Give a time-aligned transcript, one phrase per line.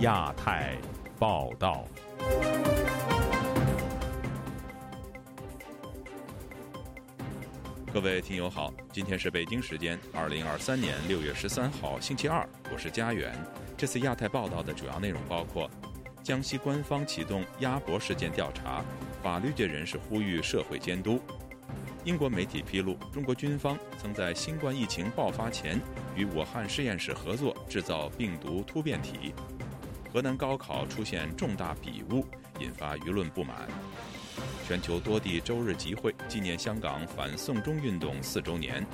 [0.00, 0.78] 亚太
[1.18, 1.84] 报道。
[7.92, 13.36] 各位听友好，今天是北京时间二零二三年六月十三号星期二，我是家园。
[13.76, 15.70] 这次亚太报道的主要内容包括：
[16.22, 18.82] 江西官方启动鸭脖事件调查，
[19.22, 21.18] 法律界人士呼吁社会监督；
[22.04, 25.78] 英国媒体披露，中国军方曾在新冠疫情爆发前
[26.16, 29.34] 与武汉实验室合作制造病毒突变体；
[30.12, 32.26] 河南高考出现重大笔误，
[32.58, 33.68] 引发舆论不满。
[34.66, 38.84] 全球多地周日集会纪念香港反送中运动四周年。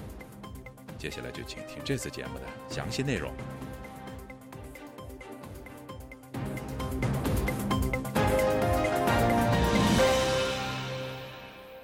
[0.99, 3.33] 接下来就请听这次节目的详细内容。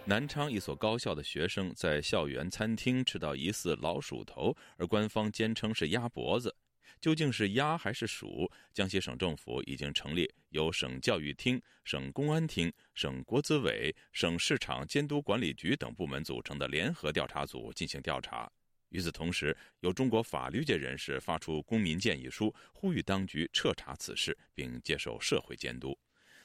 [0.04, 6.54] 南昌一所高校的学生在校园餐厅吃到疑似老鼠头，而官方坚称是鸭脖子。
[7.00, 8.50] 究竟是鸭还是鼠？
[8.72, 18.50] 江西省政府已经成立由省教育厅、省公安厅、省国资委、省市场监督管理局等部门组成的联合调查组进行调查。
[18.90, 25.98] 与此同时，由中国法律界人士发出公民建议书，呼吁当局彻查此事，并接受社会监督。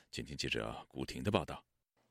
[0.10, 1.64] 请听记者古婷的报道。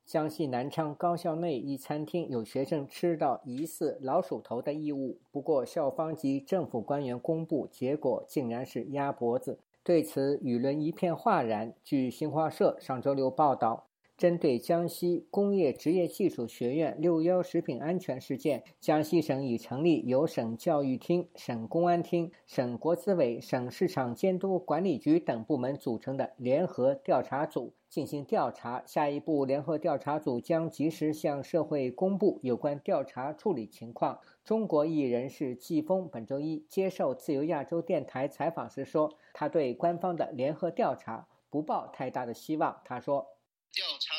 [0.06, 11.74] 江西南昌高校内一餐厅有学生吃到疑似老鼠头的异物，不过校方及政府官员公布结果竟然是鸭脖子，对此舆论一片哗然。
[11.82, 13.85] 据新华社上周六报道。
[14.16, 28.82] 针对江西工业职业技术学院“六幺”食品安全事件，江西省已成立由省教育厅、省公安厅、省国资委、省市场监督管理局等部门组成的联合调查组进行调查。
[28.86, 34.18] 下一步，联合调查组将及时向社会公布有关调查处理情况。
[34.42, 43.26] 中国艺人士季风本周一接受自由亚洲电台采访时说：“他对官方的联合调查不抱太大的希望。”他说。
[43.72, 44.15] 调查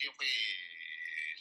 [0.00, 0.26] 定会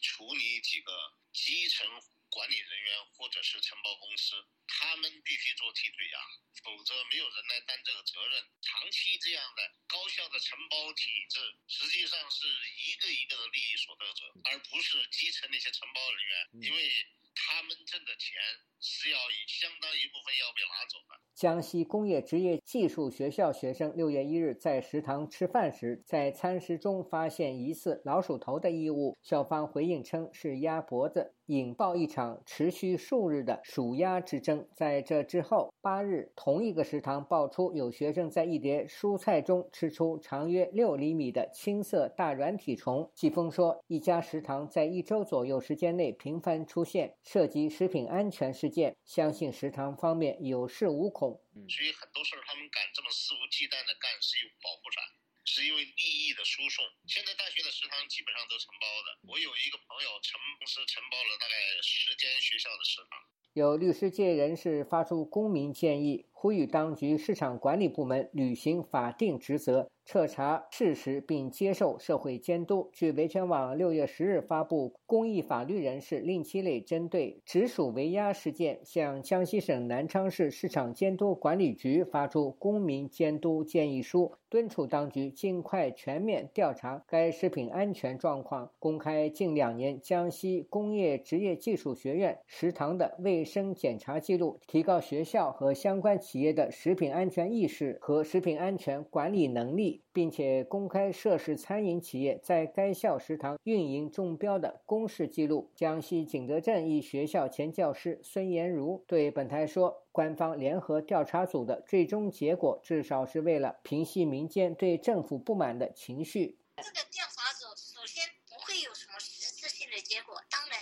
[0.01, 0.91] 处理几个
[1.33, 1.87] 基层
[2.29, 4.35] 管理人员或者是承包公司，
[4.67, 6.21] 他们必须做替罪羊，
[6.63, 8.45] 否则没有人来担这个责任。
[8.61, 12.45] 长期这样的高效的承包体制，实际上是
[12.85, 18.35] 一个一个的利益所得者，而不是基层那些承包人员，因为他们挣的钱。
[18.81, 19.17] 是要
[19.47, 21.19] 相当一部分要被拿走的。
[21.35, 34.67] 江西工业职业技术学校学生六月一日在食堂吃饭时，在餐食中发现疑似老鼠头的异物，校方回应称是鸭脖子，引爆一场持续数日的鼠鸭之争。
[34.73, 43.09] 在这之后八日，同一个食堂爆出有学生在一碟蔬菜中吃出长约六厘米的青色大软体虫。
[43.15, 48.68] 季风说，一家食堂在一周左右时间内频繁出现涉及食品安全事。
[48.69, 51.41] 件，相信食堂方面有恃无恐。
[51.67, 55.03] 所以很多事儿他们敢这么肆无忌惮的干，是有保护伞，
[55.45, 56.85] 是因为利益的输送。
[57.07, 63.19] 现在大学的食堂基本上都承包的，我有一个朋友承公司承包了大概十间学校的食堂。
[63.53, 69.89] 有律师界人士发出公民建议，呼吁当局市场管理部门履行法定职责。
[70.05, 72.89] 彻查事实并接受社会监督。
[72.93, 100.03] 据维权网六月十日发布，公益法律人士令其磊针对直属围压事件，向江西省南昌市市场监督管理局发出公民监督建议书，敦促当局尽快全面调查该食品安全状况，公开近两年江西工业职业技术学院食堂的卫生检查记录，提高学校和相关企业的食品安全意识和食品安全管理能力。
[100.19, 105.71] 并且公开涉事餐饮企业在该校食堂运营中标的公示记录。
[105.73, 120.79] 江西景德镇一学校前教师孙延如对本台说：“官方联合调查组的最终结果，至少是为了平息民间对政府不满的情绪”调查组首先不会有什么实质性的结果，当然。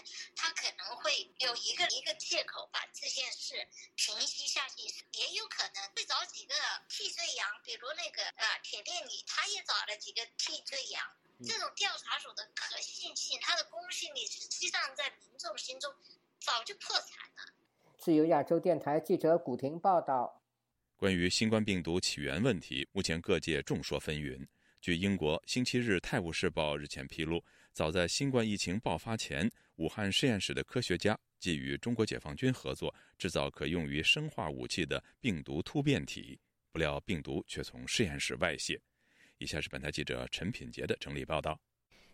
[1.03, 3.53] 会有一个一个借口把这件事
[3.95, 6.53] 平息下去，也有可能会找几个
[6.89, 11.03] 替罪羊，比如那个呃铁链女，他也找了几个替罪羊。
[11.45, 15.93] 这种调查组的可信性，它的公信力，实际上在民众心中
[16.39, 17.53] 早就破产了。
[17.99, 20.41] 自由亚洲电台记者古婷报道。
[20.95, 24.47] 关于新冠病毒起源问题，目前各界众说纷纭。
[24.81, 27.43] 据英国星期日《泰晤士报》日前披露，
[27.77, 29.47] 早在新冠疫情爆发前。
[29.75, 36.39] 武汉实验室的科学家即与中国解放军合作，制造可用于生化武器的病毒突变体，
[36.71, 38.81] 不料病毒却从实验室外泄。
[39.37, 41.61] 以下是本台记者陈品杰的整理报道。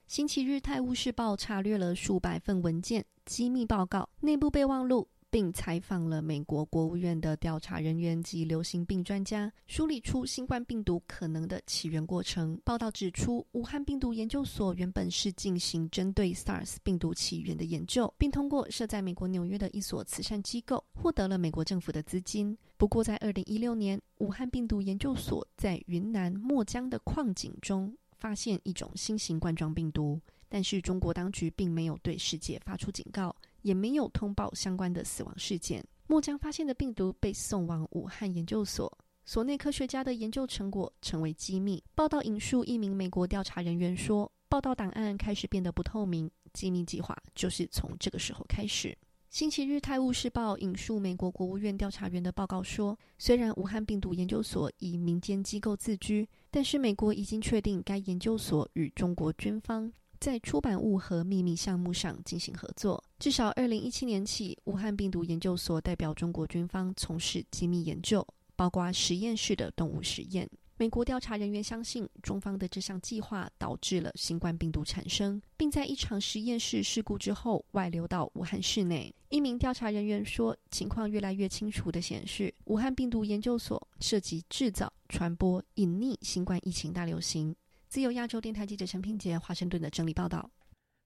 [0.06, 5.10] 星期日，《泰晤士报》查阅了数百份文件、机密报告、内部备忘录。
[5.34, 12.56] 并采访了美国国务院的调查人员及流行病专家，梳理出新冠病毒可能的起源过程。
[12.64, 22.56] 报道指出，武汉病毒研究所原本是进行针对 SARS 病毒起源的研究，并通过设在美国纽约的一所慈善机构获得了美国政府的资金。
[22.78, 33.36] 不过，在二零一六年，武汉病毒研究所在云南墨江的矿井中发现一种新型冠状病毒，但是中国当局并没有对世界发出警告。
[33.64, 35.84] 也没有通报相关的死亡事件。
[36.06, 38.96] 墨江发现的病毒被送往武汉研究所，
[39.26, 41.84] 所内科学家的研究成果成为机密。
[41.96, 48.96] 报道引述一名美国调查人员说：“报道档案开始变得不透明，机密计划就是从这个时候开始。”
[49.30, 59.92] 星期日，《泰晤士报》引述美国国务院调查员的报告说：“虽然武汉病毒研究所以民间机构自居，但是美国已经确定该研究所与中国军方。”
[60.24, 63.04] 在出版物和秘密项目上进行合作。
[63.20, 68.26] 至少二零一七年起，武汉病毒研究所代表中国军方从事机密研究，
[68.56, 70.50] 包括实验室的动物实验。
[70.78, 79.14] 美国调查人员相信，中方的这项计划导致了新冠病毒产生，并在一场实验室事故之后外流到武汉市内。
[79.28, 87.54] 一名调查人员说：“情况越来越清楚地显示，武汉病毒研究所涉及制造、传播、隐匿新冠疫情大流行。”
[87.94, 90.50] 自由亚洲电台记者陈平杰华盛顿的整理报道：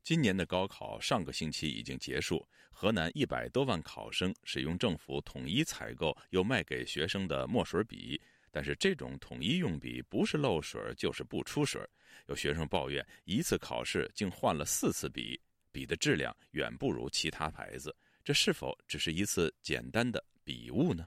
[0.05, 8.17] 今年的高考上个星期已经结束，河南一百多万考生使用政府统一采购又卖给学生的墨水笔，
[8.51, 11.85] 但是这种统一用笔不是漏水就是不出水。
[12.27, 15.37] 有学生抱怨，一次考试竟换了四次笔，
[15.73, 17.93] 笔的质量远不如其他牌子，
[18.23, 21.05] 这是否只是一次简单的笔误呢？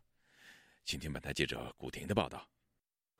[0.84, 2.46] 请听本台记者古婷的报道。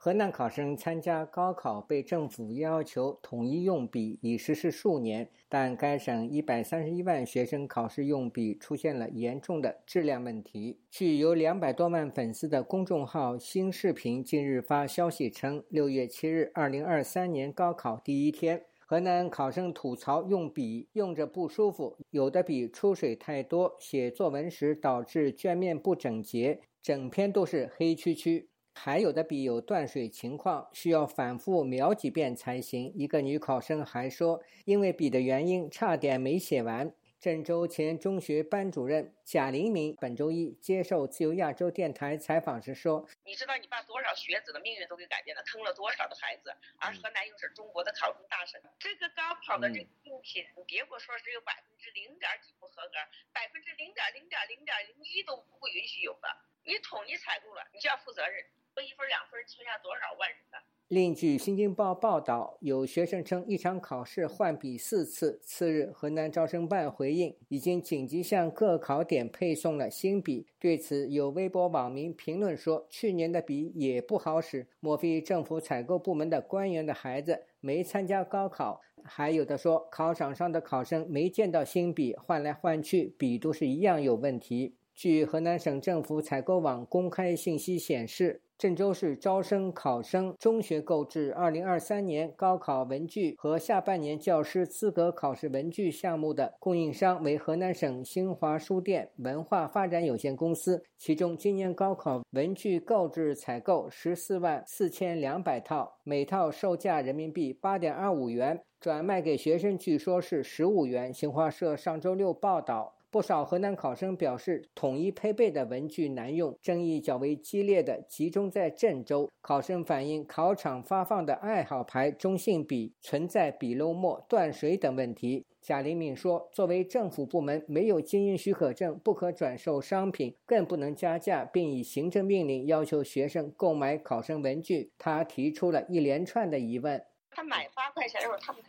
[0.03, 10.79] 河南考生参加高考被政府要求统一用笔已实施数年，但该省一百三十一万学生考试用笔出现了严重的质量问题。
[10.91, 28.47] 据有两百多万粉丝的公众号“新视频”近日发消息称，六月七日，二零二三年高考第一天，河南考生吐槽用笔用着不舒服，有的笔出水太多，写作文时导致卷面不整洁，整篇都是黑黢黢。
[28.83, 32.91] 还有的笔有断水情况，需要反复描几遍才行。
[32.97, 36.91] 一个女考生还说，因为笔的原因，差点没写完。
[37.21, 46.51] 郑州前中学班主任贾黎明本周一接受自由亚洲电台采访时说：“你知道你把多少学子的命运都给改变了，坑了多少的孩子？
[46.79, 52.97] 而河南又是中国的考生大省，这个高考的这个用品，别给我说只有百分之零点几不合格，
[53.31, 56.29] 百分之零点零点零点零一都不会允许有的。
[56.65, 58.41] 你统一采购了，你就要负责任。”
[58.81, 60.59] 一分两分，剩下多少万人的？
[60.89, 65.41] 另据《新京报》报道，有学生称一场考试换笔四次。
[65.45, 70.49] 次日，河南招生办回应，已经紧急向各考点配送了新笔。
[70.59, 84.75] 对此，有微博网民评论说：“去年的笔也不好使，莫非政府采购部门的官员的孩子没参加高考？”还有的说，考场上的考生没见到新笔，换来换去，笔都是一样有问题。
[85.01, 88.43] 据河南省政府采购网公开信息显示。
[88.59, 100.85] 郑州市招生考生中学购置2023年高考文具和下半年教师资格考试文具项目的供应商为河南省新华书店文化发展有限公司。
[100.99, 111.11] 其中，今年高考文具购置采购14万4200套，每套售价人民币8.25元，转卖给学生据说是15元。
[111.11, 113.00] 新华社上周六报道。
[113.11, 119.29] 不少河南考生表示，统一配备的文具难用，争议较为激烈的集中在郑州。
[119.41, 125.45] 考生反映，考场发放的爱好牌中性笔存在笔漏墨、断水等问题。
[125.61, 138.63] 贾玲敏说：“作为政府部门，没有经营许可证，不可转售商品，更不能加价，并以行政命令要求学生购买考生文具。”他提出了一连串的疑问：他买八块钱的时候，他们。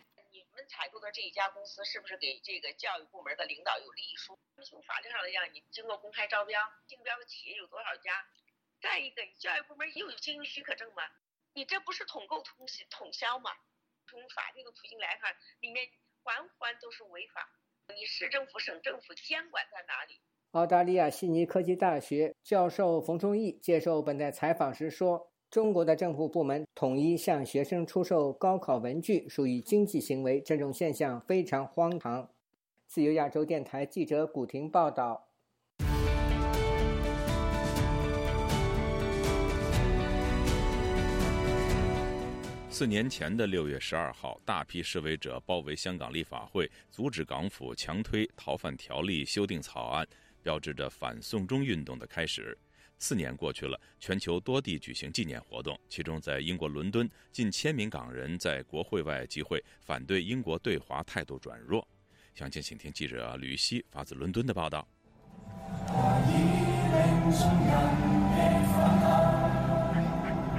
[0.72, 4.38] 采购的这一家公司是不是给这个教育部门的领导有利益输？
[4.64, 8.24] 从法律上来讲，你经过公开招标，竞标的企业有多少家？
[8.80, 11.02] 再一个，教育部门又有经营许可证吗？
[11.52, 13.50] 你这不是统购统统销吗？
[14.08, 15.86] 从法律的途径来看，里面
[16.22, 17.46] 环环都是违法。
[17.94, 20.22] 你市政府、省政府监管在哪里？
[20.52, 25.31] 澳大利亚悉尼科技大学教授冯崇义接受本台采访时说。
[25.52, 32.26] 中国的政府部门统一向学生出售高考文具，属于经济行为，这种现象非常荒唐。
[32.86, 35.28] 自由亚洲电台记者古婷报道。
[42.70, 50.08] 四年前的六月十二号，大批示威者包围香港立法会，阻止港府强推逃犯条例修订草案。
[50.42, 52.56] 标志着反送中运动的开始。
[53.02, 61.84] 四年过去了，全球多地举行纪念活动，其中在英国伦敦，近千名港人在国会外集会，反对英国对华态度转弱。
[62.32, 64.86] 详情，请听记者吕希发自伦敦的报道。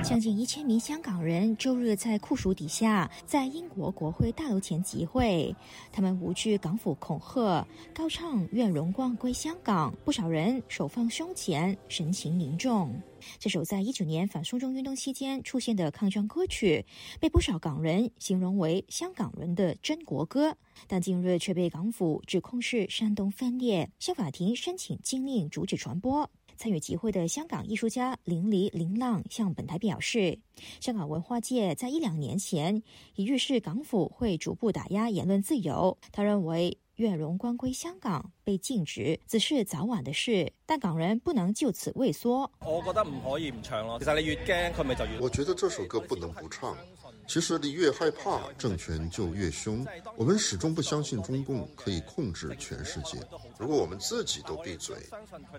[0.04, 5.56] 将近一千名香港人周日在酷暑底下，在英国国会大楼前集会。
[5.94, 9.96] 他们无惧港府恐吓，高唱“愿荣光归香港”。
[10.04, 12.94] 不少人手放胸前，神情凝重。
[13.40, 16.86] 这首在一九年反送中运动期间出现的抗争歌曲，
[17.22, 26.30] 被不少港人形容为香港人的真国歌，但近日却被港府指控是煽动分裂，向法庭申请禁令阻止传播。
[26.58, 30.40] 参与集会的香港艺术家林黎林浪向本台表示，
[30.80, 32.82] 香港文化界在一两年前
[33.16, 35.98] 已预示港府会逐步打压言论自由。
[36.12, 42.50] 他认为，愿荣光归香港被禁止只是早晚的事，但港人不能就此畏缩。
[42.60, 43.98] 我觉得唔可以唔唱咯。
[44.00, 45.20] 其实你越惊，佢咪就越……
[45.20, 46.78] 我觉得这首歌不能不唱。
[47.26, 49.86] 其实你越害怕，政权就越凶。
[50.18, 53.18] 我们始终不相信中共可以控制全世界。
[53.58, 54.96] 如果我们自己都闭嘴，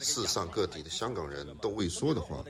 [0.01, 2.45] 四散各地的香港人都畏缩的话，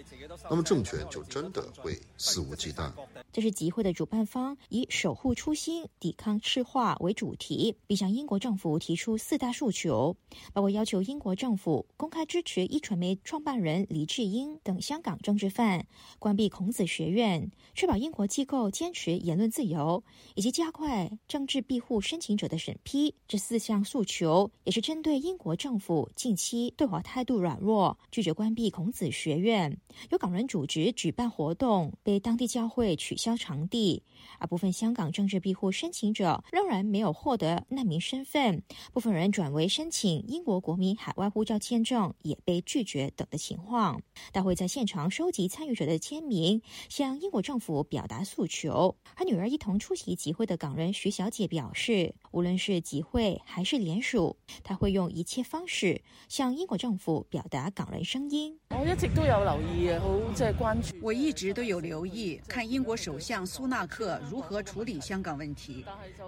[0.51, 2.91] 那么政权就真的会肆无忌惮。
[3.33, 10.17] 这是集会的主办方以“守护初心，抵抗赤化”为主题，并向英国政府提出四大诉求，
[10.53, 15.87] 包括要求英国政府公开支持一传媒创办人黎智英等香港政治犯，
[16.19, 19.15] 关闭孔子学院，确保英国机构坚持。
[19.25, 20.03] 言论自由，
[20.35, 29.77] 以及加快政治庇护申请者的审批，这四项诉求也是针对英英国政府近期对华态度软弱，拒绝关闭孔子学院，
[30.11, 34.01] 有港人组织举办活动被当地教会取消场地，
[34.39, 38.63] 而部分香港政治庇护申请者仍然没有获得难民身份，
[38.93, 44.01] 部分人转为申请英国国民海外护照签证也被拒绝等的情况。
[44.31, 48.95] 大会在现场收集参与者的签名，向英国政府表达诉求。
[49.17, 58.57] 和女儿一同出席集会的港人徐小姐表示，无论是集会还是联署，她会用一切方式向英国政府表达港人声音。
[58.71, 60.97] 我一直都有留意啊，好即係關注。
[61.01, 65.85] 我一直都有留意看英国首相苏纳克如何处理香港问题，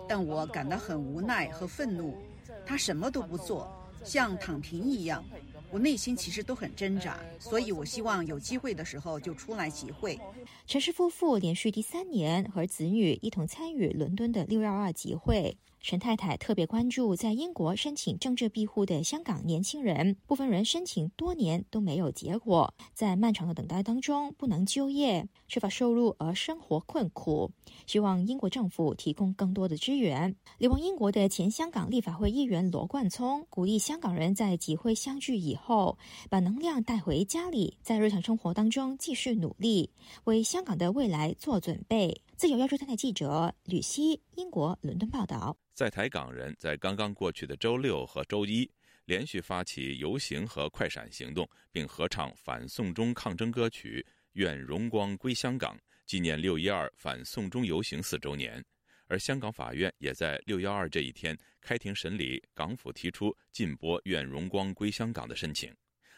[0.09, 2.17] 但我感到很无奈和愤怒，
[2.65, 3.71] 他什么都不做，
[4.03, 5.23] 像躺平一样。
[5.69, 10.19] 我内心其实都很挣扎，所以我希望有机会的时候就出来集会。
[10.65, 15.57] 陈氏夫妇连续第三年和子女一同参与伦敦的六幺二集会。
[15.87, 27.53] 陈太太特别关注在英国申请政治庇护的香港年轻人，部分人申请多年都没有结果，在漫长的等待当中不能就业，缺乏收入而生活困苦，
[27.87, 30.35] 希望英国政府提供更多的支援。
[30.59, 35.97] 流亡英国的前香港立法会议员罗冠聪鼓励香港人在集会相聚以后，
[36.29, 39.89] 把能量带回家里，在日常生活当中继续努力，
[40.25, 42.23] 为香港的未来做准备。
[42.37, 45.57] 自由亚洲电台记者吕希，英国伦敦报道。
[45.73, 48.71] 在台港人在刚刚过去的周六和周一
[49.07, 55.75] 连续发起游行和快闪行动，并合唱反送中抗争歌曲《愿荣光归香港》，
[56.05, 58.63] 纪念六一二反送中游行四周年。
[59.07, 65.75] 而香港法院也在六幺二这一天开庭审理港府提出禁播《愿荣光归香港》的申请。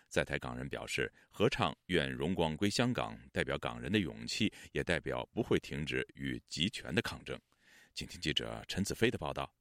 [0.09, 7.39] 在台港人表示，合唱《愿荣光归香港》代表港人的勇气，也代表不会停止与集权的抗争。
[7.95, 9.53] 请听记者陈子飞的报道。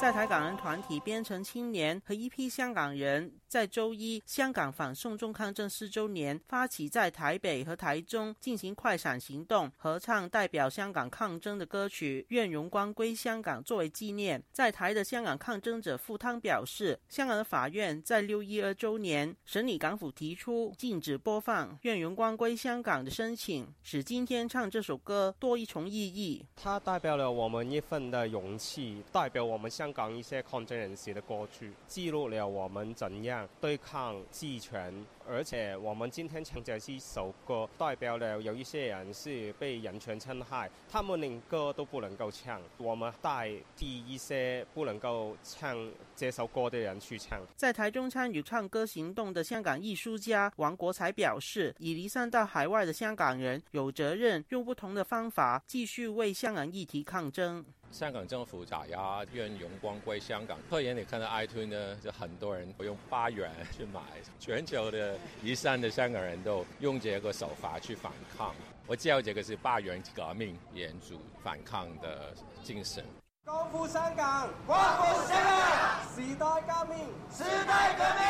[0.00, 14.40] 在台港人团体编程青年和一批香港人在周一香港反送中抗争四周年发起在台北和台中进行快闪行动，合唱代表香港抗争的歌曲《愿荣光归香港》作为纪念。
[14.52, 26.46] 在台的香港抗争者傅汤表示，香港的法院在六一二周年审理港府提出禁止播放《愿荣光归香港》的申请，使今天唱这首歌多一重意义。
[26.54, 29.87] 它代表了我们一份的勇气，代表我们香。
[29.88, 34.92] 香港一些抗争人士的过去，记录了我们怎样对抗集权。
[35.26, 42.60] 而且我们今天唱这一首歌，代表了有一些人是被人权侵害，他们连歌都不能够唱。
[42.76, 47.40] 我们带替一些不能够唱这首歌的人去唱。
[47.56, 57.64] 在台中参与唱歌行动的香港艺术家王国才表示，已离散到海外的香港人有责任用不同的方法继续为香港议题抗争。
[57.90, 64.00] 香港政府打压愿荣光归香港，客人你看到 iTunes 呢，就很多人用八元去买，
[64.38, 68.54] 全球的一三的香港人都用这个手法去反抗。
[68.86, 73.04] 我叫这个是八元革命，延续反抗的精神。
[73.44, 76.98] 光复香港，光复香港，时代革命，
[77.30, 78.27] 时代革命。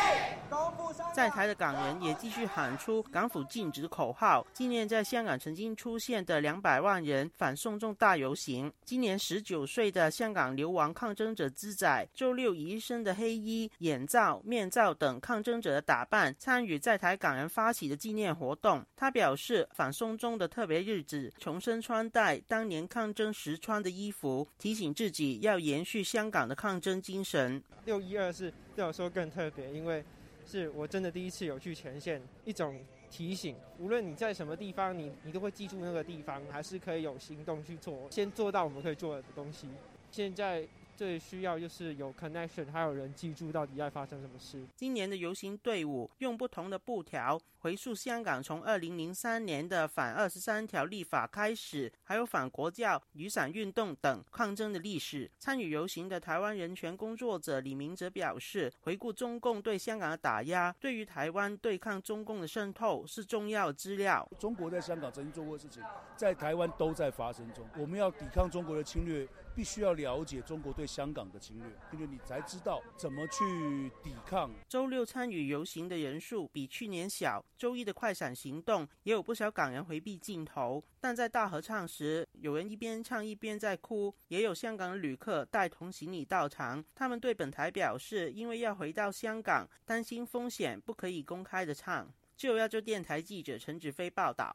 [1.18, 8.72] 在台的港人也继续喊出“港府禁止”口号，纪念在香港曾经出现的两百万人反送中大游行。
[8.84, 18.86] 今年十九岁的香港流亡抗争者之仔，周六以一身的黑衣、眼罩、面罩等抗争者的打扮，参与在台港人发起的纪念活动。
[18.94, 27.60] 他表示，反送中的特别日子，重新穿戴当年抗争时穿的衣服，提醒自己要延续香港的抗争精神。
[27.86, 30.04] 六一二是对我说更特别，因为
[30.48, 33.54] 是我真的第一次有去前线，一种提醒。
[33.78, 39.68] 无论你在什么地方，你你都会记住那个地方，还是可以有行动去做，先做到我们可以做的东西。
[40.10, 40.66] 现在
[40.98, 44.60] 最需要就是有 connection，还有人记住到底在发生什么事。
[44.74, 55.30] 今年的游行队伍用不同的布条回溯香港从二零零三年的反二十三条立法开始，还有反国教、雨伞运动等抗争的历史。
[55.38, 64.28] 参与游行的台湾人权工作者李明哲表示，回顾中共对香港的打压，对于台湾对抗中共的渗透是重要资料。
[64.36, 65.80] 中国在香港曾经做过的事情，
[66.16, 67.64] 在台湾都在发生中。
[67.76, 69.24] 我们要抵抗中国的侵略，
[69.58, 74.48] 必须要了解中国对香港的侵略，因为你才知道怎么去抵抗。
[74.68, 77.44] 周六参与游行的人数比去年小。
[77.56, 86.84] 周一的快闪行动也有不少港人回避镜头，但在大合唱时，有人一边唱一边在哭，也有香港旅客带同行李到场。
[86.94, 92.08] 他们对本台表示，因为要回到香港，担心风险，不可以公开的唱。
[92.36, 94.54] 自由亚洲电台记者陈子飞报道。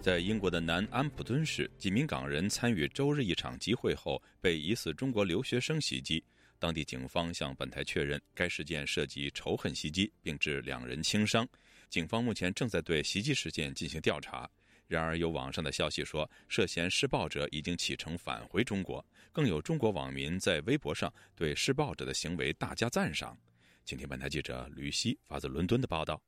[0.00, 6.22] 在英国的南安普敦市，几名港人参与周日一场集会后，被疑似中国留学生袭击。
[6.58, 11.46] 当地警方向本台确认，该事件涉及仇恨袭击，并致两人轻伤。
[11.90, 14.48] 警方目前正在对袭击事件进行调查。
[14.86, 19.04] 然而，有网上的消息说，涉嫌施暴者已经启程返回中国。
[19.32, 23.36] 更有中国网民在微博上对施暴者的行为大加赞赏。
[23.84, 26.22] 请听本台记者吕希发自伦敦的报道：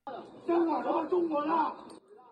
[0.46, 1.87] 香港到中国了。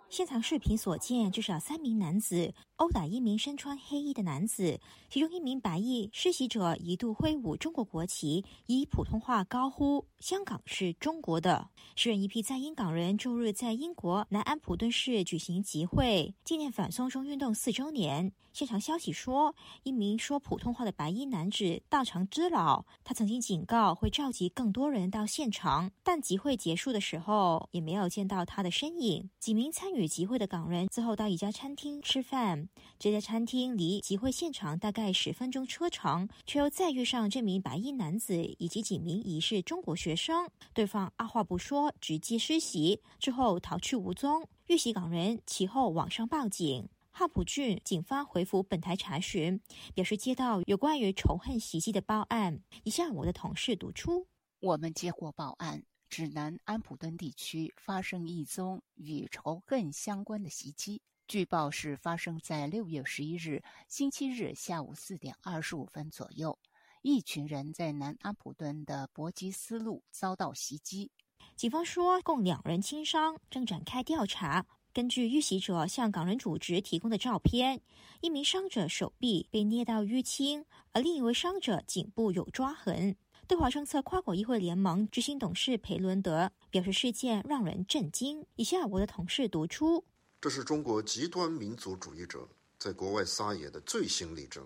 [0.09, 4.79] 现场视频所见，至少三名男子殴打一名身穿黑衣的男子，
[5.11, 11.69] 其中一名白衣施袭者一度挥舞中国国旗，以普通话高呼“香港是中国的”。
[11.97, 18.33] 诗人一批在英港人周日在英国南安普敦市举行集会，纪念反送中运动四周年。
[18.53, 29.31] 现场消息说，一名说普通话的白衣男子到场之老，他曾经警告会召集更多人到现场，但集会结束的时候也没有见到他的身影。
[29.39, 32.68] 几名参与集会的港人之后到一家餐厅吃饭，
[32.99, 44.49] 这家餐厅离集会现场大概十分钟车程，却又再遇上这名白衣男子以及几名疑似中国学生，对方二话不说直接施袭，之后逃去无踪。
[44.67, 46.89] 遇袭港人其后网上报警。
[47.11, 49.61] 汉普郡警方回复本台查询，
[49.93, 52.61] 表示接到有关于仇恨袭击的报案。
[52.85, 54.29] 以下我的同事读出：
[54.61, 61.01] 我们接获报案，指南安普敦地区发生一宗与仇恨相关的袭击。
[61.29, 66.59] 据报是发生在六月十一日星期日下午四点二十五分左右，
[67.03, 71.11] 一群人在南安普敦的伯吉斯路遭到袭击。
[71.55, 74.65] 警方说，共两人轻伤，正展开调查。
[74.95, 77.83] 根据遇袭者向港人组织提供的照片，
[78.23, 83.15] 一名伤者手臂被捏到淤青，而另一位伤者颈部有抓痕。
[83.47, 88.47] 对华政策跨国议会联盟执行董事裴伦德表示，事件让人震惊。
[88.57, 90.03] 以下我的同事读出：
[90.41, 92.49] 这是中国极端民族主义者
[92.79, 94.65] 在国外撒野的最新例证。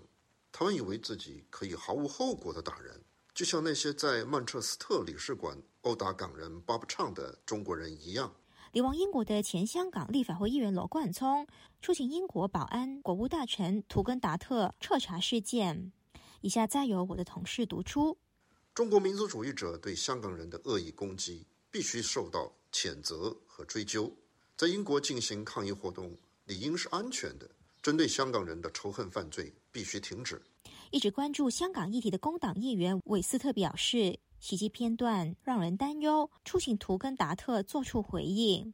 [0.51, 3.01] 他们以为自己可以毫无后果的打人，
[3.33, 8.31] 就像那些在曼彻斯特领事馆殴打港人巴布畅的中国人一样。
[8.71, 11.47] 流亡英国的前香港立法会议员罗冠聪
[11.81, 15.91] 出请英国保安国务大臣图根达特彻查事件。
[16.41, 18.15] 以下再由我的同事读出：
[18.75, 24.15] 中国民族主义者对香港人的恶意攻击必须受到谴责和追究。
[24.63, 26.09] 在英国进行抗议活动
[26.45, 27.49] 理应是安全的。
[27.81, 30.41] 针对香港人的仇恨犯罪必须停止。
[30.89, 34.17] 一直关注香港议题的工党议员韦斯特表示。
[34.39, 36.29] 袭击片段让人担忧。
[36.43, 38.73] 出行图跟达特作出回应。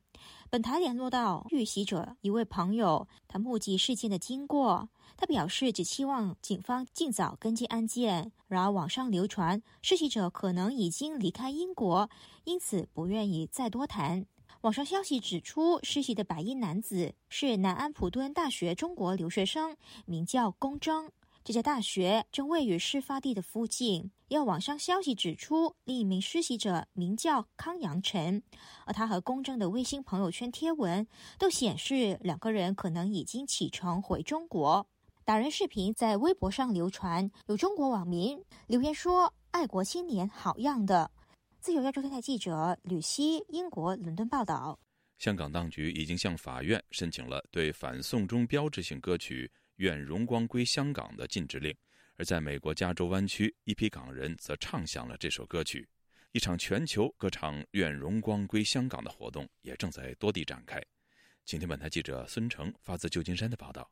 [0.49, 4.89] 本台联络到遇袭者一位朋友，他目击事件的经过。
[5.15, 8.31] 他表示只期望警方尽早跟进案件。
[8.47, 12.09] 然而网上流传施袭者可能已经离开英国，
[12.45, 14.25] 因此不愿意再多谈。
[14.61, 21.09] 网上消息指出，施袭的白衣男子是南安普敦大学中国留学生，名叫龚征。
[21.45, 24.11] 这家大学正位于事发地的附近。
[24.27, 28.43] 也有网上消息指出，另一名施袭者名叫康阳晨，
[28.85, 34.85] 而他和公正的微信朋友圈贴文都显示，两个人可能已经启程回中国。
[35.23, 41.11] 打人视频在微博上流传，有中国网民留言说：“爱国青年好样的。”
[41.61, 44.79] 自由亚洲电台记者吕希，英国伦敦报道。
[45.17, 49.51] 香港当局已经向法院申请了对反送中标志性歌曲。
[49.75, 51.75] 愿荣光归香港的禁止令，
[52.15, 55.87] 而在美国加州湾区，一批港人则唱响了这首歌曲。
[56.31, 60.81] 一场全球歌唱“愿荣光归香港”的活动也正在多地展开。
[61.45, 63.89] 请听本台记者孙成发自旧金山的报道。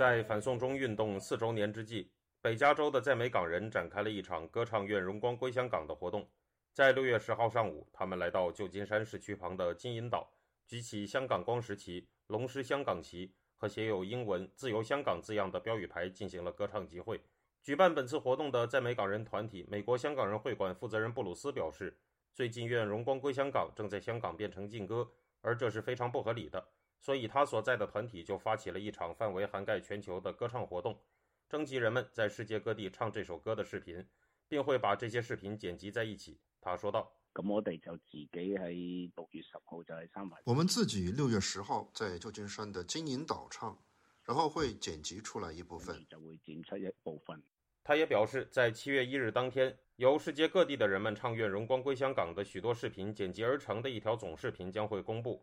[0.00, 2.10] 在反送中运动四周年之际，
[2.40, 6.26] 北加州的在美港人展开了一场歌唱“愿荣光归香港”的活动。
[6.72, 10.32] 在六月十号上午，他们来到旧金山市区旁的金银岛，
[10.66, 17.20] 举起香港光时旗、龙狮香港旗和写有英文“自由香港”字样的标语牌，进行了歌唱集会。
[17.62, 21.94] 举办本次活动的在美港人团体美国香港人会馆负责人布鲁斯表示
[22.32, 25.06] ：“最近，愿荣光归香港正在香港变成禁歌，
[25.42, 26.68] 而这是非常不合理的。
[27.00, 31.00] 所以，他所在的团体就发起了一场范围涵盖全球的歌唱活动，
[31.48, 34.06] 征集人们在世界各地唱这首歌的视频，
[34.46, 40.38] 并会把这些视频剪辑在一起。”他说道：“咁我哋就自己喺六月十号就喺三环。
[40.44, 43.82] 我们自己六月十号在旧金山的金银岛唱，
[44.24, 47.42] 然后会剪辑出来一部分，就会剪出一部分。”
[47.82, 55.42] 他也表示，在七月一日当天，由世界各地的人们唱“愿荣光归香港”的许多视频剪辑而成的一条总视频将会公布。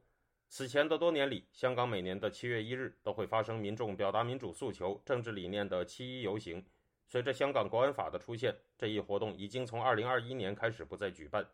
[0.50, 6.66] 此前的多年里，香港每年的七月一日都会发生民众表达民主诉求、政治理念的七一游行。
[7.06, 11.46] 随着香港国安法的出现，这一活动已经从2021年开始不再举办。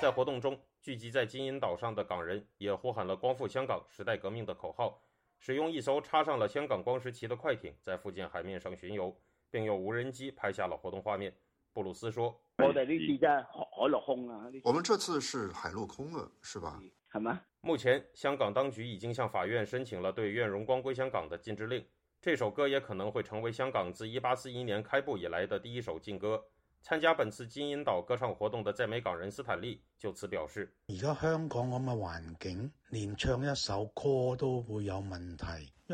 [0.00, 5.02] 在活动中，聚集在金银岛上的港人也呼喊了“光复香港，时代革命”的口号，
[5.40, 9.14] 使用一艘插上了香港光时旗的快艇在附近海面上巡游，
[9.50, 11.34] 并用无人机拍下了活动画面。
[11.72, 14.50] 布鲁斯说：“我哋呢次真海陆空啊！
[14.64, 16.80] 我们这次是海陆空了，是吧？
[17.12, 21.84] 系吗？”目前，香港当局已经向法院申请了对《愿荣光归香港》的禁制令。
[22.20, 26.42] 这首歌也可能会成为香港自1841年开埠以来的第一首禁歌。
[26.80, 35.44] 参加本次金银岛歌唱活动的在美港人斯坦利就此表示：“而家香港咁嘅环境，连唱一首歌都会有问题。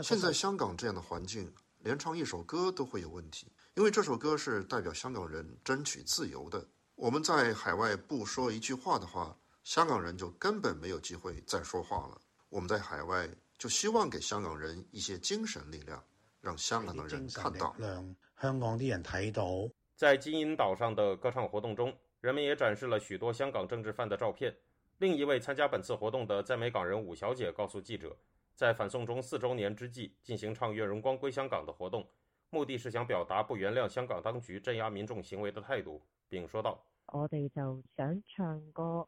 [0.03, 1.53] 现在香港这样的环境，
[1.85, 6.67] 连唱一首歌都会有问题，因为这首歌是代表香港人争取自由的。
[6.97, 12.21] 我们在海外不说一句话的话。”香港人就根本没有机会再说话了。
[12.51, 16.05] 我们在海外就希望给香港人一些精神力量，
[16.43, 17.75] 让香港的人看到。
[17.79, 19.67] 让香港的人睇到。
[19.97, 24.55] 在金银岛上的歌唱活动中，人们也展示了许多香港政治犯的照片。
[24.99, 28.15] 另一位参加本次活动的在美港人武小姐告诉记者，
[28.55, 32.07] 在反送中四周年之际进行唱《愿荣光归香港》的活动，
[32.51, 39.07] 目的是想表达不原谅香港当局镇压民众行为的态度，并说道：“我哋就想唱歌。”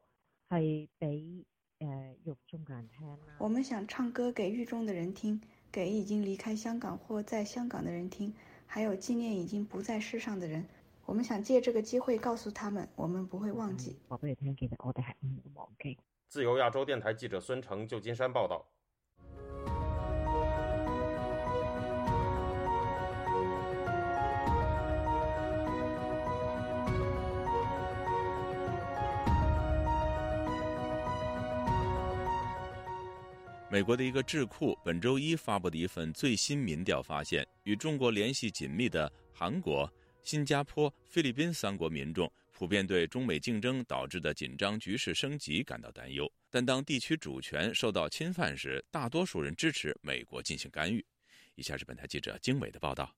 [0.49, 1.45] 系俾
[1.81, 3.19] 诶狱中嘅人听啦。
[3.37, 5.41] 我们想唱歌给狱中的人听，
[5.73, 8.33] 给已经离开香港或在香港的人听，
[8.65, 10.65] 还有纪念已经不在世上的人。
[11.05, 13.99] 我们想借这个机会告诉他们，我们不会忘记。
[14.07, 15.99] 话俾你听，其实我哋系唔会忘记。
[16.29, 18.65] 自由亚洲电台记者孙成，旧金山报道。
[33.77, 39.87] 美国的一个智库本周一发布的一份最新民调发现，与中国联系紧密的韩国、
[40.23, 46.27] 新加坡、菲律宾三国民众普遍对中美竞争导致的紧张局势升级感到担忧。
[46.51, 51.05] 但当地区主权受到侵犯时，大多数人支持美国进行干预。
[51.55, 53.15] 以下是本台记者经纬的报道。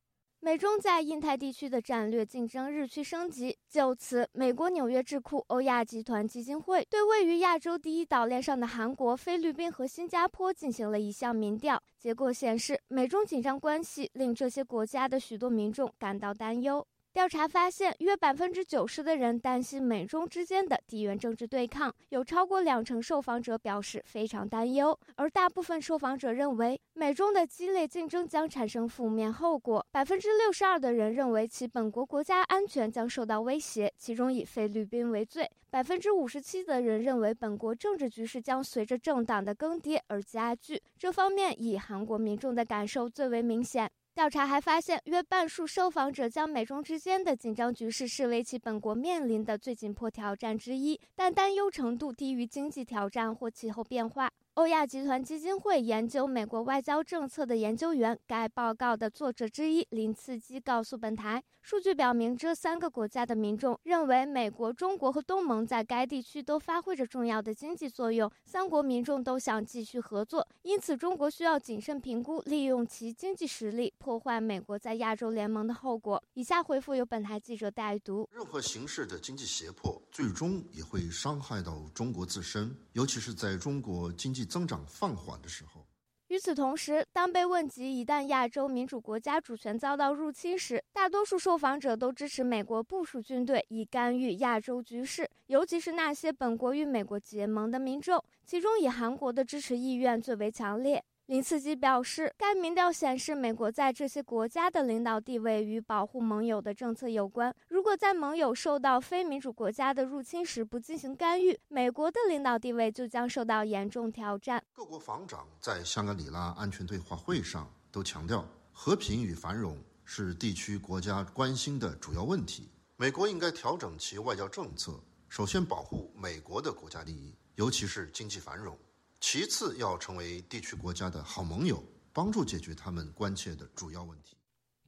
[0.48, 3.54] 美中在印太地区的战略竞争日趋升级。
[3.68, 11.78] 就此，美国纽约智库欧亚集团基金会对位于亚洲第一岛链上的韩国、菲律宾和新加坡进行了一项民调。
[11.98, 16.87] 结果显示，美中紧张关系令这些国家的许多民众感到担忧。
[17.18, 29.85] 调查发现，约百分之九十的人担心美中之间的地缘政治对抗，有超过两成受访者表示非常担忧，而大部分受访者认为美中的激烈竞争将产生负面后果。
[29.90, 35.50] 百分之六十二的人认为其本国国家安全将受到威胁，其中以菲律宾为最。
[35.70, 43.90] 百分之五十七的人认为本国政治局势将随着政党的更迭而加剧，这方面以韩国民众的感受最为明显。
[44.18, 54.28] 调查还发现，约半数受访者将美中之间的紧张局势视为其本国面临的最紧迫挑战之一，但担忧程度低于经济挑战或气候变化。
[54.59, 76.21] 欧亚集团基金会研究美国外交政策的研究员，该报告的作者之一林茨基告诉本台，数据表明这三个国家的民众认为美国、中国和东盟在该地区都发挥着重要的经济作用，三国民众都想继续合作，因此中国需要谨慎评估利用其经济实力破坏美国在亚洲联盟的后果。
[76.35, 84.47] 以下回复由本台记者代读：任何形式的经济胁迫，最终也会伤害到中国自身，尤其是在中国经济。
[84.48, 85.84] 增长放缓的时候。
[86.28, 101.02] 与此同时，当被问及一旦亚洲民主国家主权遭到入侵时，大多数受访者都支持美国部署军队以干预亚洲局势，尤其是那些本国与美国结盟的民众，其中以韩国的支持意愿最为强烈。
[101.29, 107.55] 林茨基表示，该民调显示，美国在这些国家的领导地位与保护盟友的政策有关。
[107.69, 114.64] 如果在盟友受到非民主国家的入侵时不进行干预，美国的领导地位就将受到严重挑战。
[114.73, 122.71] 各国防长在香格里拉安全对话会上都强调，和平与繁荣是地区国家关心的主要问题。
[122.97, 128.75] 美国应该调整其外交政策，首先保护美国的国家利益，尤其是经济繁荣。
[129.20, 134.38] 其次，要成为地区国家的好盟友，帮助解决他们关切的主要问题。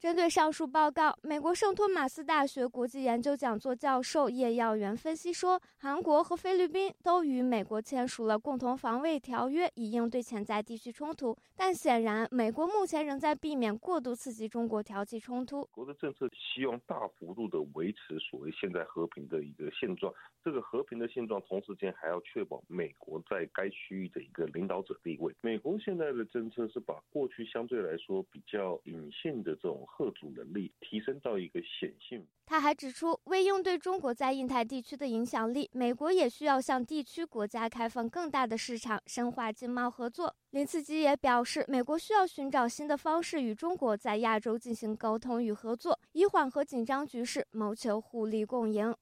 [0.00, 11.36] 针对上述报告，美国圣托马斯大学国际研究讲座教授叶耀元分析说，韩国和菲律宾都与美国签署了共同防卫条约，以应对潜在地区冲突。
[11.54, 15.68] 但显然，美国目前仍在避免过度刺激中国挑起冲突。
[15.70, 20.10] 国的政策希望大幅度的维持所谓现在和平的一个现状，
[20.42, 25.34] 这个和平的现状同时间还要确保美国在该区域的一个领导者地位。
[25.42, 29.86] 美国现在的政策是把过去相对来说比较隐性的这种。
[29.90, 32.26] 贺主能力提升到一个显性。
[32.46, 40.34] 他还指出，为应对中国在印太地区的影响力，美国也需要向地区国家开放更大的市场，深化经贸合作。
[40.50, 48.94] 林茨基也表示，美国需要寻找新的方式与中国在亚洲进行沟通与合作，以缓和紧张局势，谋求互利共赢。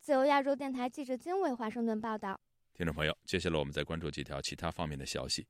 [0.00, 2.38] 自由亚洲电台记者金伟华盛顿报道。
[2.74, 5.46] 听众朋友，接下来我们再关注几条其他方面的消息。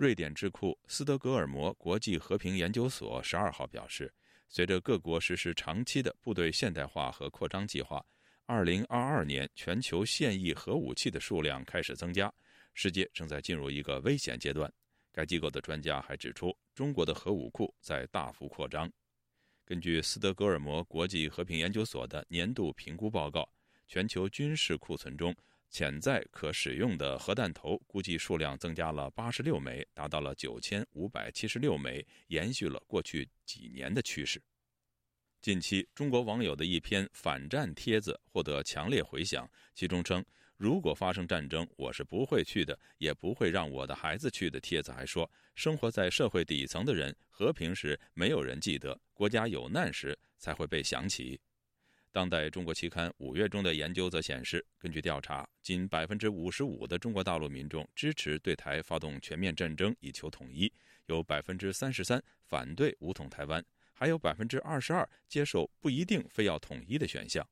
[0.00, 4.10] 瑞典智库斯德哥尔摩国际和平研究所十二号表示，
[4.48, 8.02] 随着各国实施长期的部队现代化和扩张计划，
[8.46, 12.32] 二零二二年全球现役核武器的数量开始增加，
[12.72, 14.72] 世界正在进入一个危险阶段。
[15.12, 18.90] 该机构的专家还指出，中国的核武库在大幅扩张。
[19.66, 23.46] 根据斯德哥尔摩国际和平研究所的年度评估报告，
[23.86, 25.36] 全球军事库存中。
[25.70, 34.42] 潜在可使用的核弹头估计数量增加了八十六枚，达到了九千五百七十六枚，延续了过去几年的趋势。
[35.40, 40.22] 近期，中国网友的一篇反战帖子获得强烈回响，其中称
[40.58, 51.40] ：“如果发生战争，我是不会去的，也不会让我的孩子去的。”帖子还说：“生活在社会底层的人，和平时没有人记得，国家有难时才会被想起。”
[52.12, 60.72] 当代中国期刊五月中的研究则显示，根据调查，仅百分之五十五的中国大陆民众支持对台发动全面战争以求统一，
[61.06, 67.48] 有百分之三十三反对武统台湾，还有百分之二十二接受不一定非要统一的选项。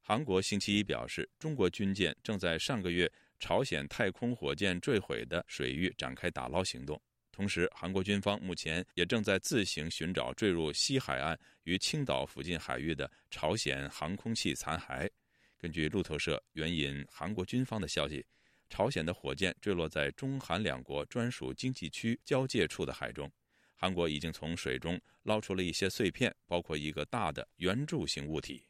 [0.00, 3.10] 韩国星期一表示，中国军舰正在上个月
[3.40, 7.00] 朝鲜太空火箭坠毁的水域展开打捞行动。
[7.40, 15.08] 同时，韩国军方目前也正在自行寻找坠入西海岸与青岛附近海域的朝鲜航空器残骸。
[15.56, 18.22] 根据路透社援引韩国军方的消息，
[18.68, 23.32] 朝鲜的火箭坠落在中韩两国专属经济区交界处的海中。
[23.74, 28.66] 韩国已经从水中捞出了一些碎片，包括一个大的圆柱形物体。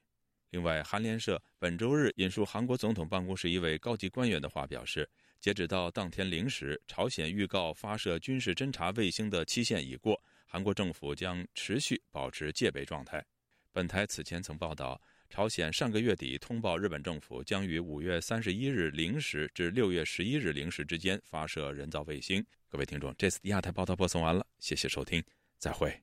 [0.51, 5.09] 另外，韩联社本周日引述韩国总统办公室一位高级官员的话表示。
[5.41, 13.25] 截止到当天零时，朝鲜预告发射军事侦察卫星的期限已过，韩国政府将持续保持戒备状态。
[13.73, 22.45] 本台此前曾报道，朝鲜上个月底通报日本政府将于五月三十一日零时至六月十一日零时之间发射人造卫星。
[22.69, 25.25] 各位听众，这次亚太报道播送完了，谢谢收听，
[25.57, 25.99] 再会。